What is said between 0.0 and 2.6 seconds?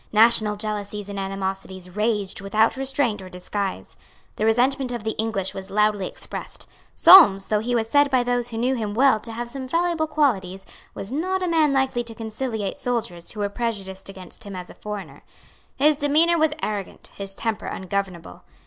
National jealousies and animosities raged